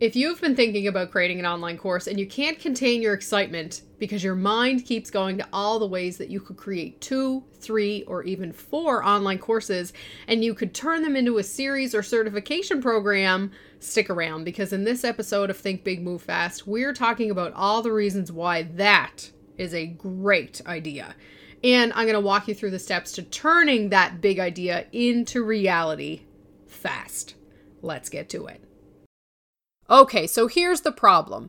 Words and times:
If 0.00 0.14
you've 0.14 0.40
been 0.40 0.54
thinking 0.54 0.86
about 0.86 1.10
creating 1.10 1.40
an 1.40 1.46
online 1.46 1.76
course 1.76 2.06
and 2.06 2.20
you 2.20 2.26
can't 2.26 2.60
contain 2.60 3.02
your 3.02 3.14
excitement 3.14 3.82
because 3.98 4.22
your 4.22 4.36
mind 4.36 4.84
keeps 4.84 5.10
going 5.10 5.38
to 5.38 5.48
all 5.52 5.80
the 5.80 5.88
ways 5.88 6.18
that 6.18 6.30
you 6.30 6.38
could 6.38 6.56
create 6.56 7.00
two, 7.00 7.42
three, 7.54 8.04
or 8.04 8.22
even 8.22 8.52
four 8.52 9.02
online 9.02 9.38
courses 9.38 9.92
and 10.28 10.44
you 10.44 10.54
could 10.54 10.72
turn 10.72 11.02
them 11.02 11.16
into 11.16 11.38
a 11.38 11.42
series 11.42 11.96
or 11.96 12.04
certification 12.04 12.80
program, 12.80 13.50
stick 13.80 14.08
around 14.08 14.44
because 14.44 14.72
in 14.72 14.84
this 14.84 15.02
episode 15.02 15.50
of 15.50 15.56
Think 15.56 15.82
Big 15.82 16.00
Move 16.00 16.22
Fast, 16.22 16.64
we're 16.64 16.94
talking 16.94 17.32
about 17.32 17.52
all 17.54 17.82
the 17.82 17.90
reasons 17.90 18.30
why 18.30 18.62
that 18.76 19.32
is 19.56 19.74
a 19.74 19.86
great 19.86 20.62
idea. 20.64 21.16
And 21.64 21.92
I'm 21.94 22.04
going 22.04 22.14
to 22.14 22.20
walk 22.20 22.46
you 22.46 22.54
through 22.54 22.70
the 22.70 22.78
steps 22.78 23.10
to 23.12 23.24
turning 23.24 23.88
that 23.88 24.20
big 24.20 24.38
idea 24.38 24.86
into 24.92 25.42
reality 25.42 26.20
fast. 26.68 27.34
Let's 27.82 28.08
get 28.08 28.28
to 28.28 28.46
it. 28.46 28.62
Okay, 29.90 30.26
so 30.26 30.48
here's 30.48 30.82
the 30.82 30.92
problem. 30.92 31.48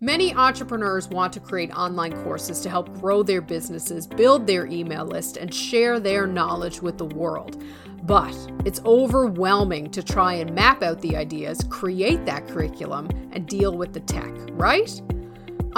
Many 0.00 0.34
entrepreneurs 0.34 1.08
want 1.08 1.34
to 1.34 1.40
create 1.40 1.70
online 1.76 2.14
courses 2.22 2.60
to 2.60 2.70
help 2.70 2.98
grow 3.00 3.22
their 3.22 3.42
businesses, 3.42 4.06
build 4.06 4.46
their 4.46 4.64
email 4.66 5.04
list, 5.04 5.36
and 5.36 5.52
share 5.52 6.00
their 6.00 6.26
knowledge 6.26 6.80
with 6.80 6.96
the 6.96 7.04
world. 7.04 7.62
But 8.04 8.34
it's 8.64 8.80
overwhelming 8.86 9.90
to 9.90 10.02
try 10.02 10.34
and 10.34 10.54
map 10.54 10.82
out 10.82 11.02
the 11.02 11.16
ideas, 11.16 11.66
create 11.68 12.24
that 12.24 12.48
curriculum, 12.48 13.10
and 13.32 13.46
deal 13.46 13.76
with 13.76 13.92
the 13.92 14.00
tech, 14.00 14.32
right? 14.52 14.90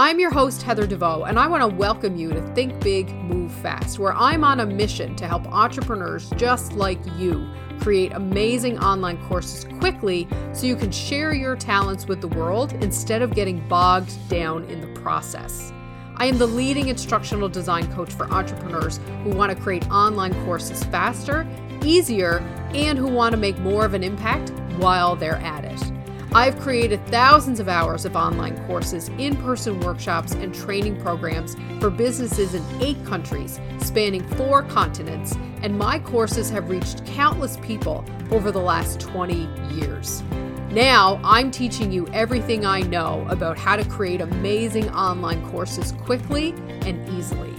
I'm 0.00 0.20
your 0.20 0.30
host, 0.30 0.62
Heather 0.62 0.86
DeVoe, 0.86 1.24
and 1.24 1.40
I 1.40 1.48
want 1.48 1.68
to 1.68 1.76
welcome 1.76 2.14
you 2.14 2.30
to 2.30 2.40
Think 2.54 2.78
Big, 2.78 3.12
Move 3.16 3.50
Fast, 3.50 3.98
where 3.98 4.12
I'm 4.12 4.44
on 4.44 4.60
a 4.60 4.64
mission 4.64 5.16
to 5.16 5.26
help 5.26 5.44
entrepreneurs 5.48 6.30
just 6.36 6.72
like 6.74 7.00
you 7.16 7.50
create 7.80 8.12
amazing 8.12 8.78
online 8.78 9.18
courses 9.26 9.64
quickly 9.80 10.28
so 10.52 10.66
you 10.66 10.76
can 10.76 10.92
share 10.92 11.34
your 11.34 11.56
talents 11.56 12.06
with 12.06 12.20
the 12.20 12.28
world 12.28 12.74
instead 12.74 13.22
of 13.22 13.34
getting 13.34 13.58
bogged 13.66 14.12
down 14.28 14.62
in 14.66 14.80
the 14.80 15.00
process. 15.00 15.72
I 16.14 16.26
am 16.26 16.38
the 16.38 16.46
leading 16.46 16.86
instructional 16.86 17.48
design 17.48 17.92
coach 17.92 18.12
for 18.12 18.32
entrepreneurs 18.32 19.00
who 19.24 19.30
want 19.30 19.50
to 19.50 19.60
create 19.60 19.90
online 19.90 20.32
courses 20.44 20.84
faster, 20.84 21.44
easier, 21.82 22.38
and 22.72 22.96
who 22.96 23.08
want 23.08 23.32
to 23.32 23.36
make 23.36 23.58
more 23.58 23.84
of 23.84 23.94
an 23.94 24.04
impact 24.04 24.50
while 24.76 25.16
they're 25.16 25.38
at 25.38 25.64
it. 25.64 25.97
I've 26.34 26.60
created 26.60 27.04
thousands 27.06 27.58
of 27.58 27.68
hours 27.68 28.04
of 28.04 28.14
online 28.14 28.62
courses, 28.66 29.08
in 29.16 29.34
person 29.36 29.80
workshops, 29.80 30.32
and 30.32 30.54
training 30.54 31.00
programs 31.00 31.56
for 31.80 31.88
businesses 31.88 32.54
in 32.54 32.62
eight 32.82 33.02
countries, 33.06 33.58
spanning 33.78 34.22
four 34.36 34.62
continents, 34.62 35.34
and 35.62 35.78
my 35.78 35.98
courses 35.98 36.50
have 36.50 36.68
reached 36.68 37.06
countless 37.06 37.56
people 37.58 38.04
over 38.30 38.52
the 38.52 38.60
last 38.60 39.00
20 39.00 39.48
years. 39.72 40.22
Now, 40.70 41.18
I'm 41.24 41.50
teaching 41.50 41.90
you 41.90 42.06
everything 42.08 42.66
I 42.66 42.82
know 42.82 43.26
about 43.30 43.56
how 43.56 43.76
to 43.76 43.84
create 43.88 44.20
amazing 44.20 44.90
online 44.90 45.44
courses 45.48 45.92
quickly 45.92 46.50
and 46.82 47.08
easily. 47.08 47.54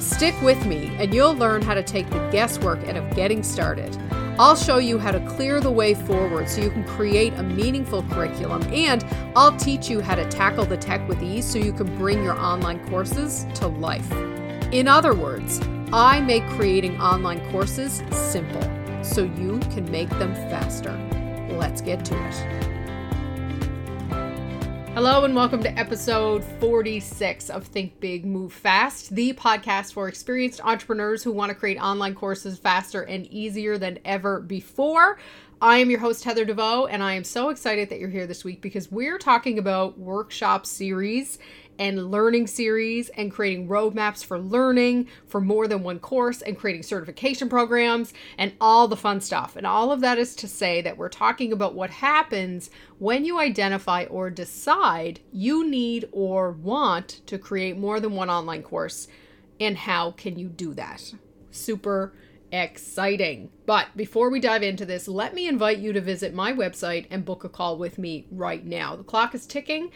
Stick 0.00 0.34
with 0.40 0.64
me, 0.64 0.86
and 0.96 1.12
you'll 1.12 1.36
learn 1.36 1.60
how 1.60 1.74
to 1.74 1.82
take 1.82 2.08
the 2.08 2.26
guesswork 2.30 2.78
out 2.88 2.96
of 2.96 3.14
getting 3.14 3.42
started. 3.42 3.94
I'll 4.40 4.54
show 4.54 4.78
you 4.78 5.00
how 5.00 5.10
to 5.10 5.18
clear 5.26 5.60
the 5.60 5.70
way 5.70 5.94
forward 5.94 6.48
so 6.48 6.60
you 6.60 6.70
can 6.70 6.84
create 6.84 7.34
a 7.34 7.42
meaningful 7.42 8.04
curriculum, 8.04 8.62
and 8.72 9.04
I'll 9.34 9.56
teach 9.56 9.90
you 9.90 10.00
how 10.00 10.14
to 10.14 10.24
tackle 10.28 10.64
the 10.64 10.76
tech 10.76 11.06
with 11.08 11.20
ease 11.20 11.44
so 11.44 11.58
you 11.58 11.72
can 11.72 11.92
bring 11.98 12.22
your 12.22 12.38
online 12.38 12.78
courses 12.88 13.46
to 13.54 13.66
life. 13.66 14.08
In 14.72 14.86
other 14.86 15.12
words, 15.12 15.60
I 15.92 16.20
make 16.20 16.46
creating 16.50 17.00
online 17.00 17.50
courses 17.50 18.00
simple 18.12 18.62
so 19.02 19.22
you 19.22 19.58
can 19.72 19.90
make 19.90 20.10
them 20.10 20.32
faster. 20.34 20.92
Let's 21.56 21.80
get 21.80 22.04
to 22.04 22.14
it. 22.14 22.77
Hello, 24.98 25.22
and 25.22 25.32
welcome 25.32 25.62
to 25.62 25.78
episode 25.78 26.42
46 26.58 27.50
of 27.50 27.64
Think 27.64 28.00
Big, 28.00 28.26
Move 28.26 28.52
Fast, 28.52 29.14
the 29.14 29.32
podcast 29.32 29.92
for 29.92 30.08
experienced 30.08 30.60
entrepreneurs 30.64 31.22
who 31.22 31.30
want 31.30 31.50
to 31.50 31.54
create 31.54 31.78
online 31.78 32.16
courses 32.16 32.58
faster 32.58 33.02
and 33.02 33.24
easier 33.26 33.78
than 33.78 34.00
ever 34.04 34.40
before. 34.40 35.20
I 35.62 35.78
am 35.78 35.88
your 35.88 36.00
host, 36.00 36.24
Heather 36.24 36.44
DeVoe, 36.44 36.86
and 36.86 37.00
I 37.00 37.12
am 37.12 37.22
so 37.22 37.50
excited 37.50 37.90
that 37.90 38.00
you're 38.00 38.08
here 38.08 38.26
this 38.26 38.42
week 38.42 38.60
because 38.60 38.90
we're 38.90 39.18
talking 39.18 39.56
about 39.56 39.96
workshop 40.00 40.66
series 40.66 41.38
and 41.78 42.10
learning 42.10 42.46
series 42.46 43.08
and 43.10 43.30
creating 43.30 43.68
roadmaps 43.68 44.24
for 44.24 44.38
learning 44.38 45.06
for 45.26 45.40
more 45.40 45.68
than 45.68 45.82
one 45.82 45.98
course 45.98 46.42
and 46.42 46.58
creating 46.58 46.82
certification 46.82 47.48
programs 47.48 48.12
and 48.36 48.52
all 48.60 48.88
the 48.88 48.96
fun 48.96 49.20
stuff. 49.20 49.56
And 49.56 49.66
all 49.66 49.92
of 49.92 50.00
that 50.00 50.18
is 50.18 50.34
to 50.36 50.48
say 50.48 50.80
that 50.82 50.96
we're 50.96 51.08
talking 51.08 51.52
about 51.52 51.74
what 51.74 51.90
happens 51.90 52.70
when 52.98 53.24
you 53.24 53.38
identify 53.38 54.04
or 54.04 54.30
decide 54.30 55.20
you 55.32 55.68
need 55.68 56.08
or 56.12 56.52
want 56.52 57.20
to 57.26 57.38
create 57.38 57.76
more 57.76 58.00
than 58.00 58.14
one 58.14 58.30
online 58.30 58.62
course 58.62 59.08
and 59.60 59.76
how 59.76 60.12
can 60.12 60.38
you 60.38 60.48
do 60.48 60.74
that. 60.74 61.14
Super 61.50 62.12
exciting. 62.50 63.50
But 63.66 63.88
before 63.96 64.30
we 64.30 64.40
dive 64.40 64.62
into 64.62 64.86
this, 64.86 65.08
let 65.08 65.34
me 65.34 65.46
invite 65.48 65.78
you 65.78 65.92
to 65.92 66.00
visit 66.00 66.34
my 66.34 66.52
website 66.52 67.06
and 67.10 67.24
book 67.24 67.44
a 67.44 67.48
call 67.48 67.76
with 67.76 67.98
me 67.98 68.26
right 68.30 68.64
now. 68.64 68.96
The 68.96 69.04
clock 69.04 69.34
is 69.34 69.46
ticking 69.46 69.90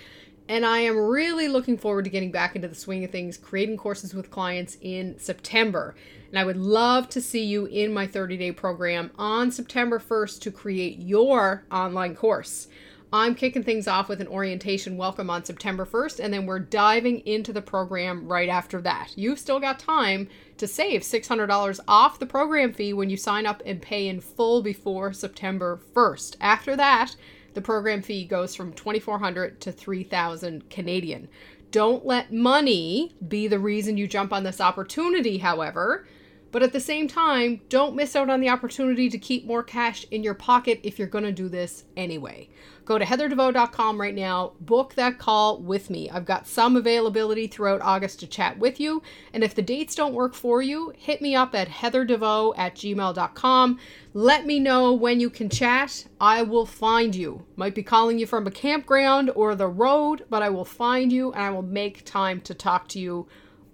and 0.52 0.66
I 0.66 0.80
am 0.80 0.98
really 0.98 1.48
looking 1.48 1.78
forward 1.78 2.04
to 2.04 2.10
getting 2.10 2.30
back 2.30 2.54
into 2.54 2.68
the 2.68 2.74
swing 2.74 3.02
of 3.04 3.10
things, 3.10 3.38
creating 3.38 3.78
courses 3.78 4.12
with 4.12 4.30
clients 4.30 4.76
in 4.82 5.18
September. 5.18 5.94
And 6.28 6.38
I 6.38 6.44
would 6.44 6.58
love 6.58 7.08
to 7.08 7.22
see 7.22 7.42
you 7.42 7.64
in 7.64 7.94
my 7.94 8.06
30 8.06 8.36
day 8.36 8.52
program 8.52 9.12
on 9.16 9.50
September 9.50 9.98
1st 9.98 10.42
to 10.42 10.50
create 10.50 10.98
your 10.98 11.64
online 11.72 12.14
course. 12.14 12.68
I'm 13.14 13.34
kicking 13.34 13.62
things 13.62 13.88
off 13.88 14.10
with 14.10 14.20
an 14.20 14.26
orientation 14.26 14.98
welcome 14.98 15.30
on 15.30 15.42
September 15.42 15.86
1st, 15.86 16.20
and 16.20 16.34
then 16.34 16.44
we're 16.44 16.58
diving 16.58 17.20
into 17.20 17.54
the 17.54 17.62
program 17.62 18.28
right 18.28 18.50
after 18.50 18.82
that. 18.82 19.16
You've 19.16 19.38
still 19.38 19.58
got 19.58 19.78
time 19.78 20.28
to 20.58 20.68
save 20.68 21.00
$600 21.00 21.80
off 21.88 22.18
the 22.18 22.26
program 22.26 22.74
fee 22.74 22.92
when 22.92 23.08
you 23.08 23.16
sign 23.16 23.46
up 23.46 23.62
and 23.64 23.80
pay 23.80 24.06
in 24.06 24.20
full 24.20 24.62
before 24.62 25.14
September 25.14 25.80
1st. 25.94 26.36
After 26.42 26.76
that, 26.76 27.16
the 27.54 27.60
program 27.60 28.02
fee 28.02 28.24
goes 28.24 28.54
from 28.54 28.72
2400 28.72 29.60
to 29.60 29.72
3000 29.72 30.68
Canadian. 30.70 31.28
Don't 31.70 32.04
let 32.04 32.32
money 32.32 33.14
be 33.26 33.48
the 33.48 33.58
reason 33.58 33.96
you 33.96 34.06
jump 34.06 34.32
on 34.32 34.44
this 34.44 34.60
opportunity, 34.60 35.38
however. 35.38 36.06
But 36.52 36.62
at 36.62 36.74
the 36.74 36.80
same 36.80 37.08
time, 37.08 37.62
don't 37.70 37.96
miss 37.96 38.14
out 38.14 38.28
on 38.28 38.40
the 38.40 38.50
opportunity 38.50 39.08
to 39.08 39.18
keep 39.18 39.46
more 39.46 39.62
cash 39.62 40.04
in 40.10 40.22
your 40.22 40.34
pocket 40.34 40.80
if 40.82 40.98
you're 40.98 41.08
going 41.08 41.24
to 41.24 41.32
do 41.32 41.48
this 41.48 41.84
anyway. 41.96 42.50
Go 42.84 42.98
to 42.98 43.06
heatherdevoe.com 43.06 43.98
right 43.98 44.14
now, 44.14 44.52
book 44.60 44.94
that 44.94 45.18
call 45.18 45.58
with 45.62 45.88
me. 45.88 46.10
I've 46.10 46.26
got 46.26 46.46
some 46.46 46.76
availability 46.76 47.46
throughout 47.46 47.80
August 47.80 48.20
to 48.20 48.26
chat 48.26 48.58
with 48.58 48.80
you. 48.80 49.02
And 49.32 49.42
if 49.42 49.54
the 49.54 49.62
dates 49.62 49.94
don't 49.94 50.14
work 50.14 50.34
for 50.34 50.60
you, 50.60 50.92
hit 50.98 51.22
me 51.22 51.34
up 51.34 51.54
at 51.54 51.68
heatherdevoe 51.68 52.58
at 52.58 52.74
gmail.com. 52.74 53.78
Let 54.12 54.44
me 54.44 54.58
know 54.58 54.92
when 54.92 55.20
you 55.20 55.30
can 55.30 55.48
chat. 55.48 56.06
I 56.20 56.42
will 56.42 56.66
find 56.66 57.14
you. 57.14 57.46
Might 57.56 57.74
be 57.74 57.82
calling 57.82 58.18
you 58.18 58.26
from 58.26 58.46
a 58.46 58.50
campground 58.50 59.30
or 59.34 59.54
the 59.54 59.68
road, 59.68 60.26
but 60.28 60.42
I 60.42 60.50
will 60.50 60.66
find 60.66 61.12
you 61.12 61.32
and 61.32 61.42
I 61.42 61.50
will 61.50 61.62
make 61.62 62.04
time 62.04 62.40
to 62.42 62.52
talk 62.52 62.88
to 62.88 62.98
you 62.98 63.26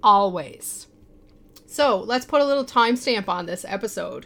always. 0.03 0.88
So 1.71 1.99
let's 1.99 2.25
put 2.25 2.41
a 2.41 2.47
little 2.47 2.65
timestamp 2.65 3.29
on 3.29 3.45
this 3.45 3.63
episode. 3.69 4.25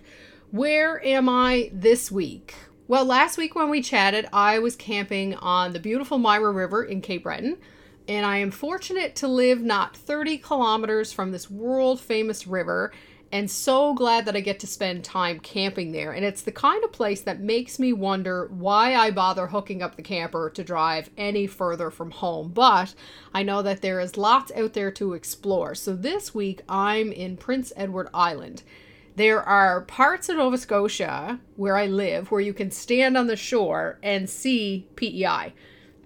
Where 0.52 1.04
am 1.04 1.28
I 1.28 1.70
this 1.72 2.10
week? 2.10 2.54
Well, 2.86 3.04
last 3.04 3.36
week 3.36 3.56
when 3.56 3.68
we 3.68 3.82
chatted, 3.82 4.28
I 4.32 4.60
was 4.60 4.76
camping 4.76 5.34
on 5.34 5.72
the 5.72 5.80
beautiful 5.80 6.18
Mira 6.18 6.52
River 6.52 6.84
in 6.84 7.00
Cape 7.00 7.24
Breton, 7.24 7.58
and 8.06 8.24
I 8.24 8.38
am 8.38 8.52
fortunate 8.52 9.16
to 9.16 9.28
live 9.28 9.60
not 9.60 9.96
30 9.96 10.38
kilometers 10.38 11.12
from 11.12 11.32
this 11.32 11.50
world 11.50 12.00
famous 12.00 12.46
river 12.46 12.92
and 13.32 13.50
so 13.50 13.94
glad 13.94 14.26
that 14.26 14.36
I 14.36 14.40
get 14.40 14.60
to 14.60 14.66
spend 14.66 15.04
time 15.04 15.40
camping 15.40 15.92
there. 15.92 16.12
And 16.12 16.22
it's 16.22 16.42
the 16.42 16.52
kind 16.52 16.84
of 16.84 16.92
place 16.92 17.22
that 17.22 17.40
makes 17.40 17.78
me 17.78 17.90
wonder 17.94 18.46
why 18.48 18.94
I 18.94 19.10
bother 19.10 19.46
hooking 19.46 19.82
up 19.82 19.96
the 19.96 20.02
camper 20.02 20.50
to 20.50 20.62
drive 20.62 21.08
any 21.16 21.46
further 21.46 21.90
from 21.90 22.10
home. 22.10 22.50
But 22.52 22.94
I 23.32 23.42
know 23.42 23.62
that 23.62 23.80
there 23.80 24.00
is 24.00 24.18
lots 24.18 24.52
out 24.52 24.74
there 24.74 24.90
to 24.92 25.14
explore. 25.14 25.74
So 25.74 25.96
this 25.96 26.34
week 26.34 26.60
I'm 26.68 27.10
in 27.10 27.38
Prince 27.38 27.72
Edward 27.74 28.10
Island. 28.12 28.64
There 29.16 29.42
are 29.42 29.80
parts 29.80 30.28
of 30.28 30.36
Nova 30.36 30.58
Scotia 30.58 31.40
where 31.56 31.78
I 31.78 31.86
live 31.86 32.30
where 32.30 32.40
you 32.42 32.52
can 32.52 32.70
stand 32.70 33.16
on 33.16 33.28
the 33.28 33.36
shore 33.36 33.98
and 34.02 34.28
see 34.28 34.86
PEI. 34.96 35.54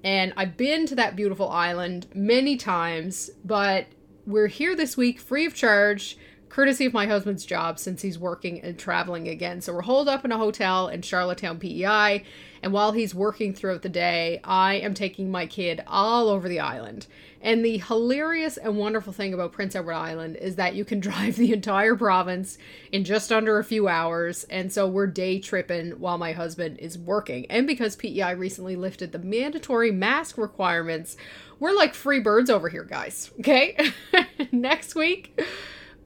And 0.05 0.33
I've 0.37 0.57
been 0.57 0.87
to 0.87 0.95
that 0.95 1.17
beautiful 1.17 1.49
island 1.49 2.07
many 2.15 2.57
times, 2.57 3.31
but 3.45 3.87
we're 4.25 4.47
here 4.47 4.77
this 4.77 4.97
week 4.97 5.19
free 5.19 5.45
of 5.45 5.55
charge 5.55 6.17
courtesy 6.49 6.87
of 6.87 6.93
my 6.93 7.07
husband's 7.07 7.45
job 7.45 7.79
since 7.79 8.03
he's 8.03 8.19
working 8.19 8.61
and 8.61 8.79
traveling 8.79 9.29
again. 9.29 9.61
So 9.61 9.73
we're 9.73 9.83
holed 9.83 10.09
up 10.09 10.25
in 10.25 10.33
a 10.33 10.39
hotel 10.39 10.89
in 10.89 11.03
Charlottetown, 11.03 11.59
PEI. 11.59 12.25
And 12.63 12.73
while 12.73 12.93
he's 12.93 13.15
working 13.15 13.53
throughout 13.53 13.83
the 13.83 13.89
day, 13.89 14.41
I 14.43 14.75
am 14.75 14.95
taking 14.95 15.31
my 15.31 15.47
kid 15.47 15.83
all 15.87 16.29
over 16.29 16.49
the 16.49 16.61
island. 16.61 17.07
And 17.41 17.65
the 17.65 17.79
hilarious 17.79 18.57
and 18.57 18.77
wonderful 18.77 19.13
thing 19.13 19.33
about 19.33 19.53
Prince 19.53 19.77
Edward 19.77 19.95
Island 19.95 20.37
is 20.37 20.57
that 20.57 20.75
you 20.75 20.85
can 20.85 20.99
drive 21.07 21.37
the 21.37 21.53
entire 21.53 21.95
province 21.95 22.59
in 22.91 23.05
just 23.05 23.31
under 23.31 23.59
a 23.59 23.65
few 23.65 23.89
hours. 23.89 24.45
And 24.45 24.73
so 24.73 24.89
we're 24.89 25.07
day 25.07 25.39
tripping 25.39 25.93
while 25.93 26.19
my 26.19 26.33
husband 26.33 26.79
is 26.79 26.99
working. 26.99 27.47
And 27.51 27.67
because 27.67 27.97
PEI 27.97 28.35
recently 28.35 28.77
lifted 28.77 29.13
the 29.13 29.19
mandatory 29.19 29.93
mask 29.93 30.39
requirements, 30.39 31.17
we're 31.61 31.73
like 31.73 31.95
free 31.95 32.21
birds 32.21 32.51
over 32.51 32.69
here, 32.69 32.85
guys. 32.85 33.31
Okay? 33.39 33.79
Next 34.53 34.95
week, 34.95 35.41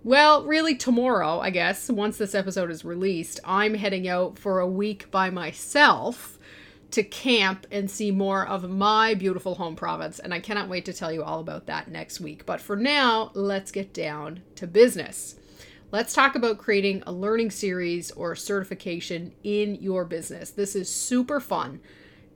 well, 0.03 0.45
really, 0.45 0.75
tomorrow, 0.75 1.41
I 1.41 1.51
guess, 1.51 1.91
once 1.91 2.17
this 2.17 2.35
episode 2.35 2.71
is 2.71 2.85
released, 2.85 3.41
I'm 3.45 3.75
heading 3.75 4.09
out 4.09 4.39
for 4.39 4.61
a 4.61 4.67
week 4.67 5.11
by 5.11 5.31
myself 5.31 6.39
to 6.93 7.03
camp 7.03 7.67
and 7.71 7.91
see 7.91 8.11
more 8.11 8.47
of 8.47 8.69
my 8.69 9.15
beautiful 9.15 9.55
home 9.55 9.77
province. 9.77 10.19
And 10.19 10.35
I 10.35 10.41
cannot 10.41 10.69
wait 10.69 10.85
to 10.87 10.93
tell 10.93 11.13
you 11.13 11.23
all 11.23 11.41
about 11.41 11.67
that 11.67 11.89
next 11.89 12.21
week. 12.21 12.47
But 12.47 12.61
for 12.61 12.77
now, 12.77 13.31
let's 13.35 13.71
get 13.71 13.93
down 13.93 14.41
to 14.57 14.67
business. 14.67 15.37
Let's 15.93 16.15
talk 16.15 16.35
about 16.35 16.59
creating 16.59 17.03
a 17.07 17.13
learning 17.13 17.51
series 17.51 18.11
or 18.13 18.35
certification 18.37 19.33
in 19.43 19.75
your 19.77 20.05
business. 20.05 20.51
This 20.51 20.75
is 20.75 20.89
super 20.89 21.41
fun. 21.41 21.81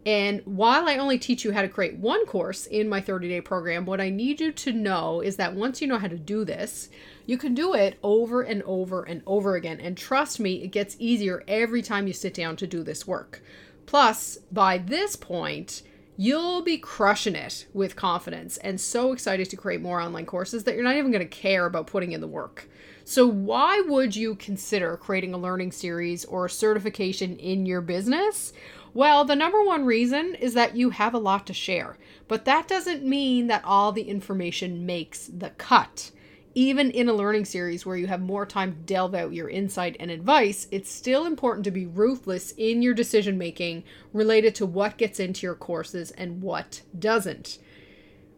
And 0.06 0.42
while 0.44 0.86
I 0.86 0.98
only 0.98 1.18
teach 1.18 1.44
you 1.44 1.52
how 1.52 1.62
to 1.62 1.68
create 1.68 1.96
one 1.96 2.26
course 2.26 2.66
in 2.66 2.88
my 2.88 3.00
30 3.00 3.28
day 3.28 3.40
program, 3.40 3.86
what 3.86 4.00
I 4.00 4.10
need 4.10 4.40
you 4.40 4.52
to 4.52 4.72
know 4.72 5.20
is 5.20 5.36
that 5.36 5.54
once 5.54 5.80
you 5.80 5.88
know 5.88 5.98
how 5.98 6.08
to 6.08 6.18
do 6.18 6.44
this, 6.44 6.90
you 7.26 7.38
can 7.38 7.54
do 7.54 7.74
it 7.74 7.98
over 8.02 8.42
and 8.42 8.62
over 8.64 9.02
and 9.02 9.22
over 9.26 9.56
again. 9.56 9.80
And 9.80 9.96
trust 9.96 10.38
me, 10.38 10.62
it 10.62 10.68
gets 10.68 10.96
easier 10.98 11.42
every 11.48 11.80
time 11.80 12.06
you 12.06 12.12
sit 12.12 12.34
down 12.34 12.56
to 12.56 12.66
do 12.66 12.82
this 12.82 13.06
work. 13.06 13.42
Plus, 13.86 14.38
by 14.52 14.76
this 14.76 15.16
point, 15.16 15.82
you'll 16.16 16.62
be 16.62 16.78
crushing 16.78 17.34
it 17.34 17.66
with 17.72 17.96
confidence 17.96 18.56
and 18.58 18.80
so 18.80 19.12
excited 19.12 19.48
to 19.50 19.56
create 19.56 19.80
more 19.80 20.00
online 20.00 20.26
courses 20.26 20.64
that 20.64 20.74
you're 20.74 20.84
not 20.84 20.96
even 20.96 21.10
going 21.10 21.26
to 21.26 21.28
care 21.28 21.66
about 21.66 21.86
putting 21.86 22.12
in 22.12 22.20
the 22.20 22.28
work. 22.28 22.68
So, 23.06 23.26
why 23.26 23.80
would 23.80 24.16
you 24.16 24.34
consider 24.34 24.96
creating 24.96 25.34
a 25.34 25.38
learning 25.38 25.72
series 25.72 26.24
or 26.24 26.46
a 26.46 26.50
certification 26.50 27.36
in 27.36 27.66
your 27.66 27.82
business? 27.82 28.52
Well, 28.94 29.24
the 29.24 29.34
number 29.34 29.60
one 29.60 29.84
reason 29.84 30.36
is 30.36 30.54
that 30.54 30.76
you 30.76 30.90
have 30.90 31.14
a 31.14 31.18
lot 31.18 31.48
to 31.48 31.52
share, 31.52 31.98
but 32.28 32.44
that 32.44 32.68
doesn't 32.68 33.04
mean 33.04 33.48
that 33.48 33.64
all 33.64 33.90
the 33.90 34.02
information 34.08 34.86
makes 34.86 35.26
the 35.26 35.50
cut. 35.50 36.12
Even 36.54 36.92
in 36.92 37.08
a 37.08 37.12
learning 37.12 37.44
series 37.44 37.84
where 37.84 37.96
you 37.96 38.06
have 38.06 38.20
more 38.20 38.46
time 38.46 38.70
to 38.72 38.78
delve 38.78 39.12
out 39.12 39.32
your 39.32 39.50
insight 39.50 39.96
and 39.98 40.12
advice, 40.12 40.68
it's 40.70 40.88
still 40.88 41.26
important 41.26 41.64
to 41.64 41.72
be 41.72 41.86
ruthless 41.86 42.52
in 42.56 42.82
your 42.82 42.94
decision 42.94 43.36
making 43.36 43.82
related 44.12 44.54
to 44.54 44.64
what 44.64 44.96
gets 44.96 45.18
into 45.18 45.44
your 45.44 45.56
courses 45.56 46.12
and 46.12 46.40
what 46.40 46.82
doesn't. 46.96 47.58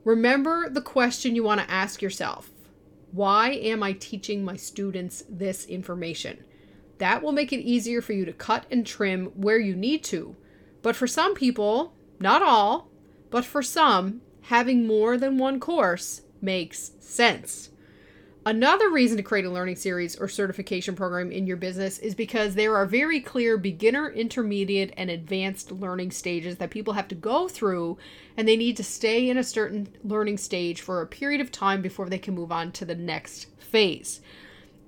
Remember 0.04 0.70
the 0.70 0.80
question 0.80 1.36
you 1.36 1.42
want 1.42 1.60
to 1.60 1.70
ask 1.70 2.00
yourself 2.00 2.50
Why 3.12 3.50
am 3.50 3.82
I 3.82 3.92
teaching 3.92 4.42
my 4.42 4.56
students 4.56 5.22
this 5.28 5.66
information? 5.66 6.44
That 6.96 7.22
will 7.22 7.32
make 7.32 7.52
it 7.52 7.60
easier 7.60 8.00
for 8.00 8.14
you 8.14 8.24
to 8.24 8.32
cut 8.32 8.64
and 8.70 8.86
trim 8.86 9.26
where 9.34 9.58
you 9.58 9.76
need 9.76 10.02
to 10.04 10.34
but 10.86 10.94
for 10.94 11.08
some 11.08 11.34
people, 11.34 11.94
not 12.20 12.42
all, 12.42 12.88
but 13.28 13.44
for 13.44 13.60
some, 13.60 14.20
having 14.42 14.86
more 14.86 15.18
than 15.18 15.36
one 15.36 15.58
course 15.58 16.22
makes 16.40 16.92
sense. 17.00 17.70
Another 18.44 18.88
reason 18.88 19.16
to 19.16 19.22
create 19.24 19.44
a 19.44 19.50
learning 19.50 19.74
series 19.74 20.14
or 20.14 20.28
certification 20.28 20.94
program 20.94 21.32
in 21.32 21.44
your 21.44 21.56
business 21.56 21.98
is 21.98 22.14
because 22.14 22.54
there 22.54 22.76
are 22.76 22.86
very 22.86 23.18
clear 23.18 23.58
beginner, 23.58 24.12
intermediate, 24.12 24.94
and 24.96 25.10
advanced 25.10 25.72
learning 25.72 26.12
stages 26.12 26.58
that 26.58 26.70
people 26.70 26.92
have 26.92 27.08
to 27.08 27.16
go 27.16 27.48
through, 27.48 27.98
and 28.36 28.46
they 28.46 28.56
need 28.56 28.76
to 28.76 28.84
stay 28.84 29.28
in 29.28 29.36
a 29.36 29.42
certain 29.42 29.88
learning 30.04 30.38
stage 30.38 30.80
for 30.80 31.02
a 31.02 31.06
period 31.08 31.40
of 31.40 31.50
time 31.50 31.82
before 31.82 32.08
they 32.08 32.16
can 32.16 32.32
move 32.32 32.52
on 32.52 32.70
to 32.70 32.84
the 32.84 32.94
next 32.94 33.48
phase 33.58 34.20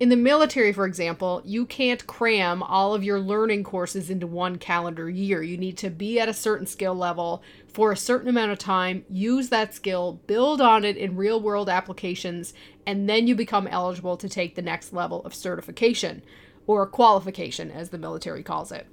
in 0.01 0.11
the 0.11 0.17
military, 0.17 0.73
for 0.73 0.87
example, 0.87 1.43
you 1.45 1.67
can't 1.67 2.07
cram 2.07 2.63
all 2.63 2.95
of 2.95 3.03
your 3.03 3.19
learning 3.19 3.65
courses 3.65 4.11
into 4.11 4.29
one 4.29 4.57
calendar 4.57 5.11
year. 5.11 5.43
You 5.43 5.57
need 5.57 5.77
to 5.79 5.91
be 5.91 6.21
at 6.21 6.29
a 6.29 6.35
certain 6.35 6.67
skill 6.67 6.95
level 6.95 7.43
for 7.67 7.91
a 7.91 7.97
certain 7.97 8.29
amount 8.29 8.53
of 8.53 8.59
time, 8.59 9.05
use 9.11 9.49
that 9.49 9.75
skill, 9.75 10.21
build 10.27 10.61
on 10.61 10.85
it 10.85 10.97
in 10.97 11.17
real 11.17 11.41
world 11.41 11.69
applications, 11.69 12.55
and 12.87 13.09
then 13.09 13.27
you 13.27 13.35
become 13.35 13.67
eligible 13.67 14.17
to 14.17 14.29
take 14.29 14.55
the 14.55 14.63
next 14.63 14.93
level 14.93 15.25
of 15.25 15.35
certification 15.35 16.23
or 16.67 16.87
qualification, 16.87 17.71
as 17.71 17.89
the 17.91 17.99
military 17.99 18.43
calls 18.43 18.71
it. 18.71 18.87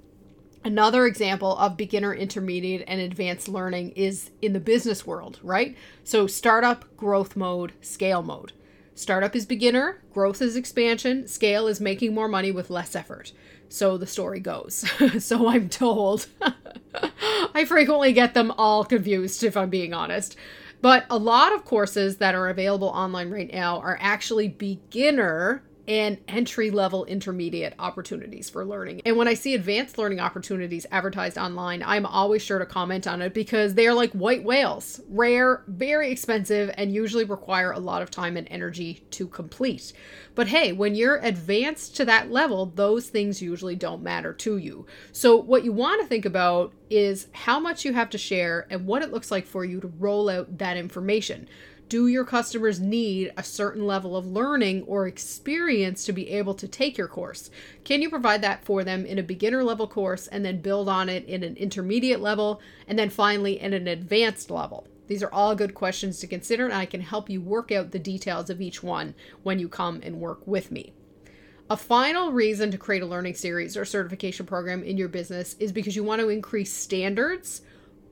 Another 0.63 1.05
example 1.05 1.55
of 1.57 1.77
beginner, 1.77 2.15
intermediate, 2.15 2.83
and 2.87 2.99
advanced 2.99 3.47
learning 3.47 3.91
is 3.91 4.31
in 4.41 4.53
the 4.53 4.59
business 4.59 5.05
world, 5.05 5.39
right? 5.43 5.77
So, 6.03 6.25
startup, 6.25 6.85
growth 6.97 7.35
mode, 7.35 7.73
scale 7.81 8.23
mode. 8.23 8.53
Startup 8.95 9.35
is 9.35 9.45
beginner, 9.45 10.01
growth 10.13 10.41
is 10.41 10.55
expansion, 10.55 11.27
scale 11.27 11.67
is 11.67 11.81
making 11.81 12.13
more 12.13 12.29
money 12.29 12.49
with 12.49 12.69
less 12.69 12.95
effort. 12.95 13.33
So 13.67 13.97
the 13.97 14.07
story 14.07 14.39
goes. 14.39 14.89
so 15.19 15.49
I'm 15.49 15.67
told. 15.67 16.27
I 17.53 17.65
frequently 17.65 18.13
get 18.13 18.33
them 18.33 18.51
all 18.57 18.85
confused, 18.85 19.43
if 19.43 19.57
I'm 19.57 19.69
being 19.69 19.93
honest. 19.93 20.37
But 20.81 21.05
a 21.09 21.17
lot 21.17 21.53
of 21.53 21.65
courses 21.65 22.17
that 22.17 22.35
are 22.35 22.47
available 22.47 22.87
online 22.87 23.31
right 23.31 23.51
now 23.51 23.79
are 23.79 23.97
actually 23.99 24.47
beginner 24.47 25.63
and 25.87 26.17
entry 26.27 26.71
level 26.71 27.05
intermediate 27.05 27.73
opportunities 27.79 28.49
for 28.49 28.65
learning. 28.65 29.01
And 29.05 29.17
when 29.17 29.27
I 29.27 29.33
see 29.33 29.53
advanced 29.53 29.97
learning 29.97 30.19
opportunities 30.19 30.85
advertised 30.91 31.37
online, 31.37 31.83
I'm 31.83 32.05
always 32.05 32.41
sure 32.41 32.59
to 32.59 32.65
comment 32.65 33.07
on 33.07 33.21
it 33.21 33.33
because 33.33 33.75
they 33.75 33.87
are 33.87 33.93
like 33.93 34.11
white 34.11 34.43
whales 34.43 35.01
rare, 35.09 35.63
very 35.67 36.11
expensive, 36.11 36.71
and 36.77 36.93
usually 36.93 37.25
require 37.25 37.71
a 37.71 37.79
lot 37.79 38.01
of 38.01 38.11
time 38.11 38.37
and 38.37 38.47
energy 38.49 39.05
to 39.11 39.27
complete. 39.27 39.93
But 40.33 40.47
hey, 40.47 40.73
when 40.73 40.95
you're 40.95 41.17
advanced 41.17 41.95
to 41.97 42.05
that 42.05 42.31
level, 42.31 42.65
those 42.65 43.07
things 43.07 43.41
usually 43.41 43.75
don't 43.75 44.03
matter 44.03 44.33
to 44.33 44.57
you. 44.57 44.85
So, 45.11 45.37
what 45.37 45.63
you 45.63 45.71
want 45.71 46.01
to 46.01 46.07
think 46.07 46.25
about 46.25 46.73
is 46.89 47.27
how 47.31 47.59
much 47.59 47.85
you 47.85 47.93
have 47.93 48.09
to 48.11 48.17
share 48.17 48.67
and 48.69 48.85
what 48.85 49.01
it 49.01 49.11
looks 49.11 49.31
like 49.31 49.45
for 49.45 49.63
you 49.63 49.79
to 49.79 49.87
roll 49.87 50.29
out 50.29 50.57
that 50.57 50.77
information 50.77 51.47
do 51.87 52.07
your 52.07 52.25
customers 52.25 52.79
need 52.79 53.31
a 53.37 53.43
certain 53.43 53.85
level 53.85 54.17
of 54.17 54.25
learning 54.25 54.83
or 54.83 55.07
experience 55.07 56.05
to 56.05 56.13
be 56.13 56.29
able 56.31 56.55
to 56.55 56.67
take 56.67 56.97
your 56.97 57.07
course? 57.07 57.49
Can 57.83 58.01
you 58.01 58.09
provide 58.09 58.41
that 58.41 58.65
for 58.65 58.83
them 58.83 59.05
in 59.05 59.19
a 59.19 59.23
beginner 59.23 59.63
level 59.63 59.87
course 59.87 60.27
and 60.27 60.43
then 60.43 60.61
build 60.61 60.89
on 60.89 61.09
it 61.09 61.25
in 61.25 61.43
an 61.43 61.55
intermediate 61.57 62.21
level 62.21 62.59
and 62.87 62.97
then 62.97 63.09
finally 63.09 63.59
in 63.59 63.73
an 63.73 63.87
advanced 63.87 64.49
level? 64.49 64.87
These 65.07 65.21
are 65.21 65.31
all 65.31 65.55
good 65.55 65.75
questions 65.75 66.19
to 66.19 66.27
consider, 66.27 66.65
and 66.65 66.73
I 66.73 66.87
can 66.87 67.01
help 67.01 67.29
you 67.29 67.39
work 67.39 67.71
out 67.71 67.91
the 67.91 67.99
details 67.99 68.49
of 68.49 68.61
each 68.61 68.81
one 68.81 69.13
when 69.43 69.59
you 69.59 69.69
come 69.69 70.01
and 70.03 70.19
work 70.19 70.45
with 70.47 70.71
me. 70.71 70.93
A 71.69 71.77
final 71.77 72.31
reason 72.31 72.71
to 72.71 72.77
create 72.77 73.03
a 73.03 73.07
learning 73.07 73.35
series 73.35 73.77
or 73.77 73.85
certification 73.85 74.45
program 74.45 74.83
in 74.83 74.97
your 74.97 75.07
business 75.07 75.55
is 75.59 75.71
because 75.71 75.95
you 75.95 76.03
want 76.03 76.21
to 76.21 76.29
increase 76.29 76.73
standards 76.73 77.61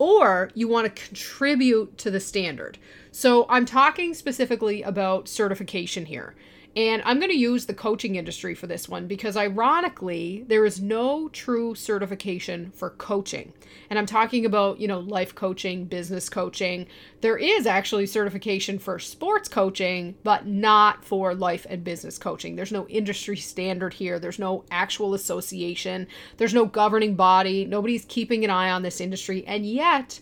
or 0.03 0.49
you 0.53 0.67
want 0.67 0.83
to 0.83 1.01
contribute 1.01 1.97
to 1.97 2.11
the 2.11 2.19
standard. 2.19 2.77
So 3.09 3.45
I'm 3.47 3.65
talking 3.65 4.13
specifically 4.13 4.83
about 4.83 5.29
certification 5.29 6.05
here. 6.07 6.35
And 6.75 7.03
I'm 7.05 7.19
going 7.19 7.29
to 7.29 7.37
use 7.37 7.67
the 7.67 7.73
coaching 7.73 8.15
industry 8.15 8.55
for 8.55 8.65
this 8.65 8.89
one 8.89 9.05
because, 9.05 9.37
ironically, 9.37 10.43
there 10.47 10.65
is 10.65 10.81
no 10.81 11.29
true 11.29 11.75
certification 11.75 12.71
for 12.71 12.89
coaching. 12.89 13.53
And 13.91 13.99
I'm 13.99 14.07
talking 14.07 14.43
about, 14.43 14.79
you 14.79 14.87
know, 14.87 14.99
life 14.99 15.35
coaching, 15.35 15.85
business 15.85 16.29
coaching. 16.29 16.87
There 17.21 17.37
is 17.37 17.67
actually 17.67 18.07
certification 18.07 18.79
for 18.79 18.97
sports 18.97 19.47
coaching, 19.47 20.15
but 20.23 20.47
not 20.47 21.05
for 21.05 21.35
life 21.35 21.67
and 21.69 21.83
business 21.83 22.17
coaching. 22.17 22.55
There's 22.55 22.71
no 22.71 22.87
industry 22.87 23.37
standard 23.37 23.93
here, 23.93 24.17
there's 24.17 24.39
no 24.39 24.65
actual 24.71 25.13
association, 25.13 26.07
there's 26.37 26.55
no 26.55 26.65
governing 26.65 27.15
body. 27.15 27.65
Nobody's 27.65 28.05
keeping 28.05 28.43
an 28.43 28.49
eye 28.49 28.71
on 28.71 28.81
this 28.81 28.99
industry. 28.99 29.45
And 29.45 29.63
yet, 29.63 30.19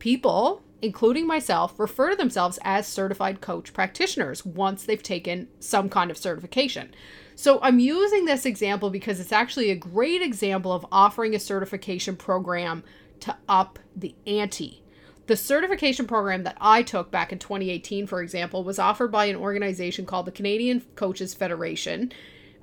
people 0.00 0.62
including 0.82 1.26
myself, 1.26 1.78
refer 1.78 2.10
to 2.10 2.16
themselves 2.16 2.58
as 2.62 2.86
certified 2.86 3.40
coach 3.40 3.72
practitioners 3.72 4.44
once 4.44 4.84
they've 4.84 5.02
taken 5.02 5.48
some 5.60 5.88
kind 5.88 6.10
of 6.10 6.18
certification. 6.18 6.92
So 7.36 7.60
I'm 7.62 7.78
using 7.78 8.24
this 8.24 8.44
example 8.44 8.90
because 8.90 9.20
it's 9.20 9.32
actually 9.32 9.70
a 9.70 9.76
great 9.76 10.20
example 10.20 10.72
of 10.72 10.84
offering 10.92 11.34
a 11.34 11.40
certification 11.40 12.16
program 12.16 12.82
to 13.20 13.36
up 13.48 13.78
the 13.96 14.14
ante. 14.26 14.82
The 15.28 15.36
certification 15.36 16.06
program 16.06 16.42
that 16.42 16.58
I 16.60 16.82
took 16.82 17.12
back 17.12 17.32
in 17.32 17.38
2018, 17.38 18.08
for 18.08 18.20
example, 18.20 18.64
was 18.64 18.80
offered 18.80 19.12
by 19.12 19.26
an 19.26 19.36
organization 19.36 20.04
called 20.04 20.26
the 20.26 20.32
Canadian 20.32 20.82
Coaches 20.96 21.32
Federation 21.32 22.12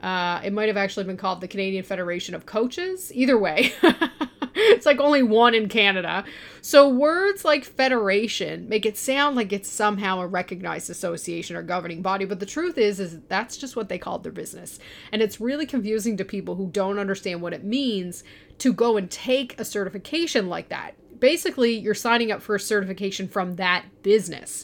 Uh, 0.01 0.39
it 0.43 0.53
might 0.53 0.67
have 0.67 0.77
actually 0.77 1.03
been 1.03 1.17
called 1.17 1.41
the 1.41 1.47
Canadian 1.47 1.83
Federation 1.83 2.33
of 2.33 2.45
Coaches. 2.45 3.11
Either 3.13 3.37
way, 3.37 3.73
it's 4.55 4.85
like 4.85 4.99
only 4.99 5.23
one 5.23 5.53
in 5.53 5.67
Canada. 5.67 6.23
So 6.61 6.87
words 6.87 7.43
like 7.43 7.65
federation 7.65 8.69
make 8.69 8.85
it 8.85 8.97
sound 8.97 9.35
like 9.35 9.51
it's 9.51 9.69
somehow 9.69 10.21
a 10.21 10.27
recognized 10.27 10.89
association 10.89 11.55
or 11.55 11.63
governing 11.63 12.01
body, 12.01 12.25
but 12.25 12.39
the 12.39 12.45
truth 12.45 12.77
is 12.77 12.99
is 12.99 13.19
that's 13.27 13.57
just 13.57 13.75
what 13.75 13.89
they 13.89 13.97
called 13.97 14.23
their 14.23 14.31
business. 14.31 14.79
And 15.11 15.21
it's 15.21 15.41
really 15.41 15.65
confusing 15.65 16.15
to 16.17 16.25
people 16.25 16.55
who 16.55 16.67
don't 16.67 16.99
understand 16.99 17.41
what 17.41 17.53
it 17.53 17.63
means 17.63 18.23
to 18.59 18.73
go 18.73 18.97
and 18.97 19.09
take 19.09 19.59
a 19.59 19.65
certification 19.65 20.47
like 20.47 20.69
that. 20.69 20.91
Basically, 21.19 21.77
you're 21.77 21.93
signing 21.93 22.31
up 22.31 22.41
for 22.41 22.55
a 22.55 22.59
certification 22.59 23.27
from 23.27 23.57
that 23.57 23.83
business 24.03 24.63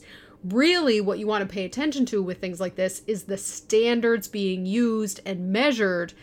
really 0.50 1.02
what 1.02 1.20
you 1.20 1.28
want 1.28 1.48
to 1.48 1.54
pay 1.54 1.66
attention 1.66 2.06
to 2.08 2.22
with 2.22 2.40
things 2.40 2.60
like 2.60 2.76
this 2.76 3.02
is 3.08 3.24
the 3.24 3.38
standards 3.38 4.28
being 4.28 4.66
used 4.66 5.20
and 5.26 5.52
measured 5.52 6.14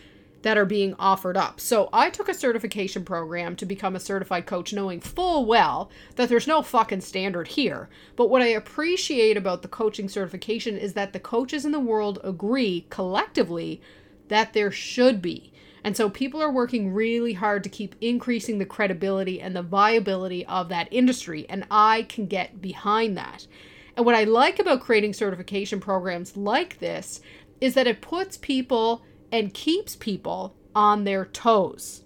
that 0.43 0.59
are 0.59 0.65
being 0.65 0.95
offered 0.99 1.37
up. 1.37 1.61
So 1.61 1.89
I 1.93 2.11
took 2.11 2.29
a 2.29 2.35
certification 2.35 3.05
program 3.05 3.57
to 3.57 3.67
become 3.67 3.95
a 3.97 4.01
certified 4.01 4.47
coach, 4.47 4.73
knowing 4.73 5.01
full 5.01 5.47
well 5.47 5.91
that 6.17 6.29
there's 6.29 6.49
no 6.49 6.63
fucking 6.63 7.01
standard 7.01 7.49
here. 7.49 7.89
But 8.17 8.29
what 8.29 8.43
I 8.43 8.49
appreciate 8.49 9.37
about 9.37 9.63
the 9.63 9.69
coaching 9.69 10.09
certification 10.09 10.77
is 10.77 10.95
that 10.95 11.13
the 11.13 11.21
coaches 11.21 11.65
in 11.65 11.73
the 11.73 11.81
world 11.81 12.19
agree 12.25 12.87
collectively 12.91 13.81
that 14.29 14.53
there 14.53 14.71
should 14.71 15.23
be. 15.23 15.53
And 15.85 15.97
so 15.97 16.09
people 16.09 16.41
are 16.41 16.51
working 16.51 16.93
really 16.93 17.33
hard 17.33 17.65
to 17.65 17.71
keep 17.71 17.97
increasing 18.01 18.59
the 18.59 18.67
credibility 18.67 19.41
and 19.41 19.55
the 19.55 19.63
viability 19.63 20.47
of 20.47 20.69
that 20.69 20.89
industry. 20.91 21.47
And 21.49 21.67
I 21.71 22.05
can 22.05 22.27
get 22.27 22.61
behind 22.61 23.17
that. 23.17 23.47
And 23.97 24.07
what 24.07 24.15
I 24.15 24.25
like 24.25 24.59
about 24.59 24.81
creating 24.81 25.13
certification 25.13 25.81
programs 25.81 26.37
like 26.37 26.79
this 26.79 27.21
is 27.61 27.75
that 27.75 27.87
it 27.87 28.01
puts 28.01 28.37
people 28.37 29.03
and 29.31 29.55
keeps 29.55 29.97
people 29.97 30.55
on 30.75 31.05
their 31.05 31.27
toes. 31.27 32.03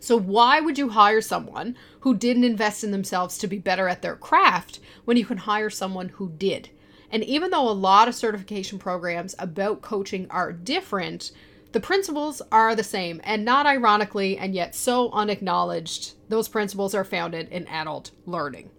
So, 0.00 0.18
why 0.18 0.58
would 0.60 0.78
you 0.78 0.88
hire 0.88 1.20
someone 1.20 1.76
who 2.00 2.16
didn't 2.16 2.44
invest 2.44 2.82
in 2.82 2.90
themselves 2.90 3.38
to 3.38 3.46
be 3.46 3.58
better 3.58 3.86
at 3.88 4.02
their 4.02 4.16
craft 4.16 4.80
when 5.04 5.16
you 5.16 5.24
can 5.24 5.38
hire 5.38 5.70
someone 5.70 6.08
who 6.08 6.30
did? 6.30 6.70
And 7.10 7.22
even 7.22 7.50
though 7.50 7.68
a 7.68 7.70
lot 7.70 8.08
of 8.08 8.14
certification 8.14 8.78
programs 8.78 9.34
about 9.38 9.82
coaching 9.82 10.26
are 10.30 10.52
different, 10.52 11.30
the 11.70 11.78
principles 11.78 12.42
are 12.50 12.74
the 12.74 12.82
same, 12.82 13.20
and 13.22 13.44
not 13.44 13.66
ironically, 13.66 14.36
and 14.36 14.54
yet 14.54 14.74
so 14.74 15.10
unacknowledged, 15.12 16.14
those 16.28 16.48
principles 16.48 16.94
are 16.94 17.04
founded 17.04 17.48
in 17.50 17.68
adult 17.68 18.10
learning. 18.26 18.70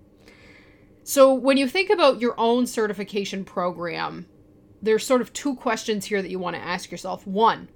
So, 1.03 1.33
when 1.33 1.57
you 1.57 1.67
think 1.67 1.89
about 1.89 2.21
your 2.21 2.33
own 2.37 2.65
certification 2.65 3.43
program, 3.43 4.25
there's 4.81 5.05
sort 5.05 5.21
of 5.21 5.33
two 5.33 5.55
questions 5.55 6.05
here 6.05 6.21
that 6.21 6.31
you 6.31 6.39
want 6.39 6.55
to 6.55 6.61
ask 6.61 6.91
yourself. 6.91 7.27
One, 7.27 7.69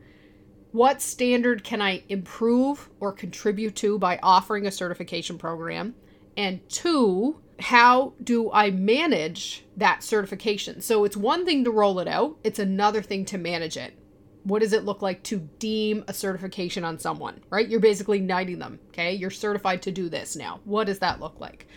what 0.71 1.01
standard 1.01 1.63
can 1.63 1.81
I 1.81 2.03
improve 2.07 2.89
or 2.99 3.11
contribute 3.11 3.75
to 3.77 3.99
by 3.99 4.19
offering 4.23 4.65
a 4.65 4.71
certification 4.71 5.37
program? 5.37 5.95
And 6.37 6.67
two, 6.69 7.41
how 7.59 8.13
do 8.23 8.51
I 8.51 8.71
manage 8.71 9.65
that 9.75 10.03
certification? 10.03 10.81
So 10.81 11.03
it's 11.03 11.17
one 11.17 11.45
thing 11.45 11.63
to 11.63 11.71
roll 11.71 11.99
it 11.99 12.07
out, 12.07 12.37
it's 12.43 12.59
another 12.59 13.01
thing 13.01 13.25
to 13.25 13.37
manage 13.37 13.75
it. 13.75 13.93
What 14.43 14.61
does 14.61 14.71
it 14.71 14.85
look 14.85 15.01
like 15.01 15.23
to 15.23 15.49
deem 15.59 16.05
a 16.07 16.13
certification 16.13 16.85
on 16.85 16.99
someone, 16.99 17.41
right? 17.49 17.67
You're 17.67 17.81
basically 17.81 18.21
knighting 18.21 18.59
them, 18.59 18.79
okay? 18.89 19.13
You're 19.13 19.31
certified 19.31 19.81
to 19.81 19.91
do 19.91 20.07
this 20.07 20.37
now. 20.37 20.61
What 20.63 20.87
does 20.87 20.99
that 20.99 21.19
look 21.19 21.39
like? 21.39 21.67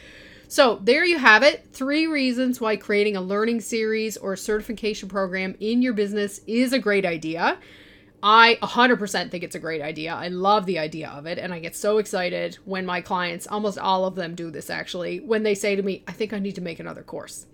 So, 0.51 0.81
there 0.83 1.05
you 1.05 1.17
have 1.17 1.45
it. 1.45 1.69
Three 1.71 2.09
reasons 2.09 2.61
why 2.61 2.75
creating 2.75 3.15
a 3.15 3.21
learning 3.21 3.61
series 3.61 4.17
or 4.17 4.35
certification 4.35 5.09
program 5.09 5.55
in 5.61 5.81
your 5.81 5.93
business 5.93 6.41
is 6.45 6.73
a 6.73 6.81
great 6.81 7.07
idea. 7.07 7.57
I 8.21 8.59
100% 8.61 9.31
think 9.31 9.45
it's 9.45 9.55
a 9.55 9.61
great 9.61 9.81
idea. 9.81 10.13
I 10.13 10.27
love 10.27 10.67
the 10.67 10.81
idea 10.81 11.09
of 11.11 11.25
it. 11.27 11.39
And 11.39 11.55
I 11.55 11.61
get 11.61 11.77
so 11.77 11.99
excited 11.99 12.59
when 12.65 12.85
my 12.85 13.01
clients, 13.01 13.47
almost 13.47 13.79
all 13.79 14.05
of 14.05 14.17
them 14.17 14.35
do 14.35 14.51
this 14.51 14.71
actually, 14.71 15.21
when 15.21 15.45
they 15.45 15.55
say 15.55 15.77
to 15.77 15.85
me, 15.85 16.03
I 16.09 16.13
think 16.13 16.33
I 16.33 16.41
need 16.41 16.57
to 16.57 16.61
make 16.61 16.81
another 16.81 17.05
course. 17.05 17.47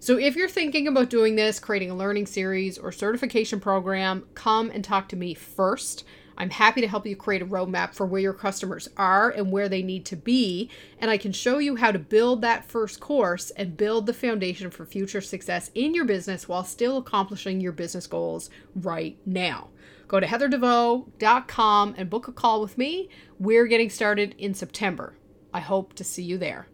So 0.00 0.16
if 0.16 0.34
you're 0.34 0.48
thinking 0.48 0.88
about 0.88 1.10
doing 1.10 1.36
this, 1.36 1.60
creating 1.60 1.90
a 1.90 1.94
learning 1.94 2.24
series 2.24 2.78
or 2.78 2.92
certification 2.92 3.60
program, 3.60 4.24
come 4.32 4.70
and 4.70 4.82
talk 4.82 5.10
to 5.10 5.16
me 5.16 5.34
first. 5.34 6.02
I'm 6.38 6.50
happy 6.50 6.80
to 6.80 6.88
help 6.88 7.04
you 7.04 7.16
create 7.16 7.42
a 7.42 7.46
roadmap 7.46 7.94
for 7.94 8.06
where 8.06 8.20
your 8.20 8.32
customers 8.32 8.88
are 8.96 9.28
and 9.28 9.50
where 9.50 9.68
they 9.68 9.82
need 9.82 10.06
to 10.06 10.16
be. 10.16 10.70
And 11.00 11.10
I 11.10 11.18
can 11.18 11.32
show 11.32 11.58
you 11.58 11.76
how 11.76 11.90
to 11.90 11.98
build 11.98 12.42
that 12.42 12.64
first 12.64 13.00
course 13.00 13.50
and 13.50 13.76
build 13.76 14.06
the 14.06 14.14
foundation 14.14 14.70
for 14.70 14.86
future 14.86 15.20
success 15.20 15.70
in 15.74 15.94
your 15.94 16.04
business 16.04 16.48
while 16.48 16.62
still 16.62 16.96
accomplishing 16.96 17.60
your 17.60 17.72
business 17.72 18.06
goals 18.06 18.50
right 18.76 19.18
now. 19.26 19.68
Go 20.06 20.20
to 20.20 20.26
heatherdevoe.com 20.26 21.94
and 21.98 22.08
book 22.08 22.28
a 22.28 22.32
call 22.32 22.62
with 22.62 22.78
me. 22.78 23.10
We're 23.38 23.66
getting 23.66 23.90
started 23.90 24.34
in 24.38 24.54
September. 24.54 25.14
I 25.52 25.60
hope 25.60 25.92
to 25.94 26.04
see 26.04 26.22
you 26.22 26.38
there. 26.38 26.68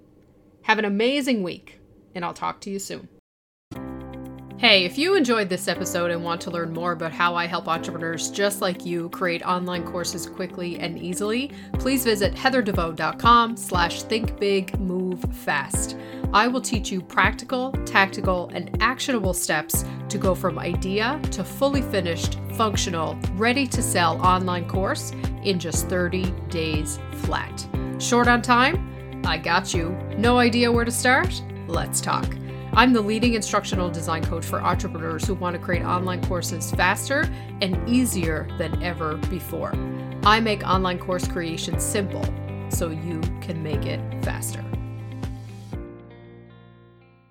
Have 0.63 0.79
an 0.79 0.85
amazing 0.85 1.43
week, 1.43 1.81
and 2.15 2.25
I'll 2.25 2.35
talk 2.35 2.61
to 2.61 2.71
you 2.71 2.79
soon. 2.79 3.09
Hey, 4.57 4.85
if 4.85 4.97
you 4.97 5.17
enjoyed 5.17 5.49
this 5.49 5.67
episode 5.67 6.13
and 6.13 6.23
want 6.23 6.41
to 6.43 6.51
learn 6.51 6.73
more 6.73 6.93
about 6.93 7.11
how 7.13 7.35
I 7.35 7.47
help 7.47 7.67
entrepreneurs 7.67 8.31
just 8.31 8.61
like 8.61 8.87
you 8.87 9.09
create 9.09 9.43
online 9.43 9.85
courses 9.85 10.27
quickly 10.27 10.79
and 10.79 10.97
easily, 10.97 11.51
please 11.81 12.05
visit 12.05 12.35
heatherdevoe.com 12.35 13.57
slash 13.57 14.05
thinkbigmovefast. 14.05 16.01
I 16.33 16.47
will 16.47 16.61
teach 16.61 16.93
you 16.93 17.01
practical, 17.03 17.73
tactical, 17.85 18.49
and 18.55 18.81
actionable 18.81 19.35
steps 19.35 19.85
to 20.09 20.19
go 20.19 20.37
from 20.37 20.61
idea 20.61 21.21
to 21.33 21.43
fully 21.43 21.83
finished, 21.83 22.39
functional, 22.53 23.19
ready 23.33 23.67
to 23.67 23.83
sell 23.83 24.25
online 24.25 24.69
course 24.69 25.11
in 25.43 25.59
just 25.59 25.89
30 25.89 26.31
days 26.49 27.01
flat. 27.25 27.67
Short 27.99 28.29
on 28.29 28.41
time? 28.41 29.21
I 29.27 29.37
got 29.37 29.75
you. 29.75 29.91
No 30.17 30.39
idea 30.39 30.71
where 30.71 30.85
to 30.85 30.93
start? 30.93 31.43
Let's 31.67 32.01
talk. 32.01 32.33
I'm 32.77 32.93
the 32.93 33.01
leading 33.01 33.35
instructional 33.35 33.89
design 33.89 34.25
coach 34.25 34.45
for 34.45 34.61
entrepreneurs 34.61 35.25
who 35.25 35.35
want 35.35 35.55
to 35.55 35.63
create 35.63 35.85
online 35.85 36.21
courses 36.25 36.73
faster 36.73 37.33
and 37.63 37.89
easier 37.89 38.49
than 38.59 38.83
ever 38.83 39.17
before. 39.17 39.73
I 40.25 40.41
make 40.41 40.67
online 40.67 40.99
course 40.99 41.29
creation 41.29 41.79
simple 41.79 42.25
so 42.71 42.91
you 42.91 43.21
can 43.41 43.63
make 43.63 43.87
it 43.87 44.01
faster. 44.25 44.65